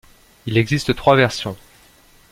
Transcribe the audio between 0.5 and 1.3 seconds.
existe trois